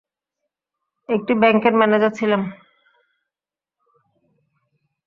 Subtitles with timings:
[1.09, 2.41] একটি ব্যাংকের ম্যানেজার ছিলাম।